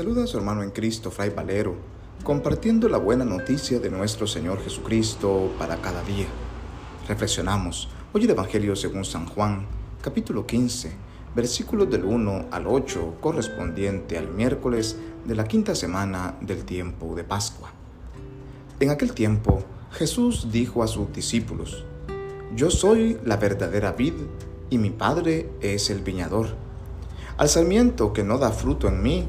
[0.00, 1.74] saluda a su hermano en Cristo, Fray Valero,
[2.24, 6.24] compartiendo la buena noticia de nuestro Señor Jesucristo para cada día.
[7.06, 9.66] Reflexionamos hoy el Evangelio según San Juan,
[10.00, 10.90] capítulo 15,
[11.36, 17.24] versículos del 1 al 8, correspondiente al miércoles de la quinta semana del tiempo de
[17.24, 17.70] Pascua.
[18.80, 21.84] En aquel tiempo, Jesús dijo a sus discípulos,
[22.56, 24.14] Yo soy la verdadera vid
[24.70, 26.56] y mi Padre es el viñador.
[27.36, 29.28] Al sarmiento que no da fruto en mí,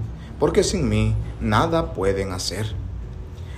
[0.41, 2.73] porque sin mí nada pueden hacer.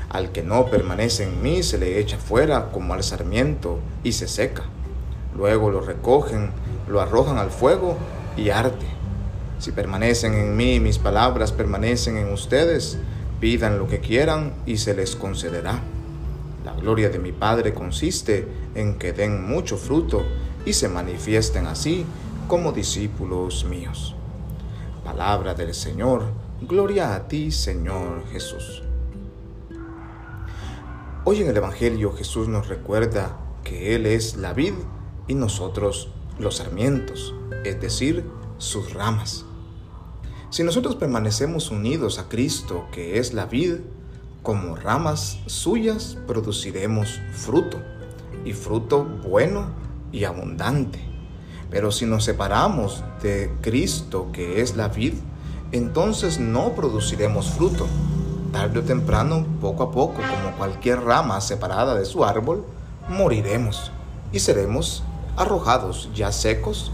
[0.10, 4.28] Al que no permanece en mí se le echa fuera como al sarmiento y se
[4.28, 4.64] seca.
[5.34, 6.52] Luego lo recogen,
[6.90, 7.96] lo arrojan al fuego
[8.36, 8.86] y arde.
[9.60, 12.98] Si permanecen en mí mis palabras permanecen en ustedes,
[13.40, 15.80] pidan lo que quieran y se les concederá.
[16.66, 18.46] La gloria de mi Padre consiste
[18.76, 20.26] en que den mucho fruto
[20.66, 22.06] y se manifiesten así
[22.50, 24.16] como discípulos míos.
[25.06, 28.84] Palabra del Señor, gloria a ti Señor Jesús.
[31.26, 34.74] Hoy en el Evangelio Jesús nos recuerda que Él es la vid
[35.28, 38.24] y nosotros los sarmientos, es decir,
[38.60, 39.46] sus ramas.
[40.50, 43.76] Si nosotros permanecemos unidos a Cristo, que es la vid,
[44.42, 47.80] como ramas suyas produciremos fruto,
[48.46, 49.72] y fruto bueno
[50.12, 51.00] y abundante.
[51.70, 55.14] Pero si nos separamos de Cristo, que es la vid,
[55.74, 57.88] entonces no produciremos fruto.
[58.52, 62.64] Tarde o temprano, poco a poco, como cualquier rama separada de su árbol,
[63.10, 63.92] moriremos
[64.32, 65.04] y seremos
[65.36, 66.92] arrojados ya secos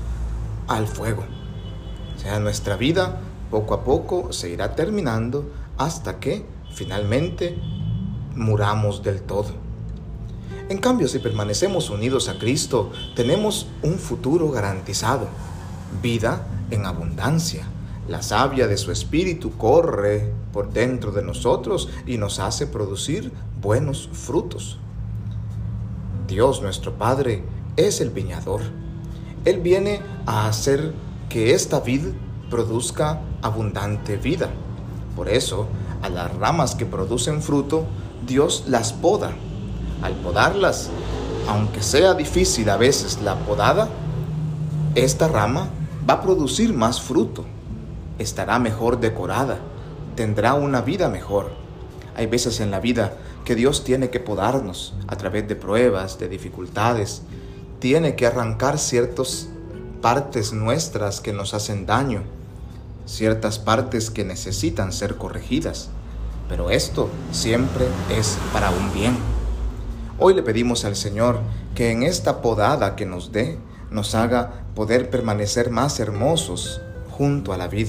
[0.68, 1.26] al fuego.
[2.16, 3.20] O sea, nuestra vida
[3.52, 7.58] poco a poco se irá terminando hasta que finalmente
[8.36, 9.50] muramos del todo.
[10.70, 15.28] En cambio, si permanecemos unidos a Cristo, tenemos un futuro garantizado,
[16.02, 17.66] vida en abundancia.
[18.10, 23.32] La savia de su espíritu corre por dentro de nosotros y nos hace producir
[23.62, 24.80] buenos frutos.
[26.28, 27.44] Dios nuestro Padre
[27.76, 28.62] es el viñador.
[29.46, 30.92] Él viene a hacer
[31.30, 32.08] que esta vid
[32.50, 34.50] produzca abundante vida.
[35.16, 35.68] Por eso,
[36.02, 37.86] a las ramas que producen fruto,
[38.26, 39.34] Dios las poda
[40.02, 40.90] al podarlas,
[41.48, 43.88] aunque sea difícil a veces la podada,
[44.96, 45.70] esta rama
[46.10, 47.46] va a producir más fruto,
[48.20, 49.58] estará mejor decorada,
[50.16, 51.52] tendrá una vida mejor.
[52.16, 53.14] Hay veces en la vida
[53.46, 57.24] que Dios tiene que podarnos a través de pruebas, de dificultades,
[57.80, 59.50] tiene que arrancar ciertas
[60.02, 62.24] partes nuestras que nos hacen daño,
[63.06, 65.90] ciertas partes que necesitan ser corregidas,
[66.48, 69.18] pero esto siempre es para un bien.
[70.20, 71.40] Hoy le pedimos al Señor
[71.76, 73.58] que en esta podada que nos dé,
[73.90, 76.82] nos haga poder permanecer más hermosos
[77.12, 77.88] junto a la vid.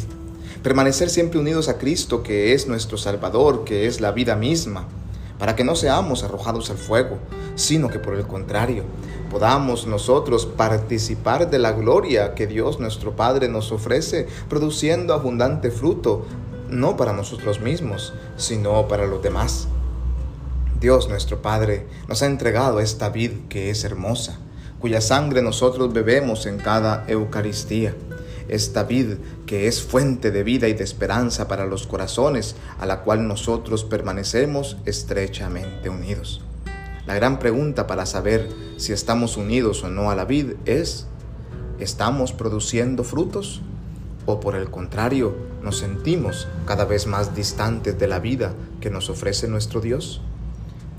[0.63, 4.87] Permanecer siempre unidos a Cristo, que es nuestro Salvador, que es la vida misma,
[5.39, 7.19] para que no seamos arrojados al fuego,
[7.55, 8.85] sino que por el contrario,
[9.31, 16.27] podamos nosotros participar de la gloria que Dios nuestro Padre nos ofrece, produciendo abundante fruto,
[16.69, 19.67] no para nosotros mismos, sino para los demás.
[20.79, 24.39] Dios nuestro Padre nos ha entregado esta vid que es hermosa,
[24.79, 27.95] cuya sangre nosotros bebemos en cada Eucaristía.
[28.51, 33.03] Esta vid que es fuente de vida y de esperanza para los corazones, a la
[33.03, 36.43] cual nosotros permanecemos estrechamente unidos.
[37.07, 41.07] La gran pregunta para saber si estamos unidos o no a la vid es,
[41.79, 43.63] ¿estamos produciendo frutos?
[44.27, 49.11] ¿O por el contrario, nos sentimos cada vez más distantes de la vida que nos
[49.11, 50.23] ofrece nuestro Dios?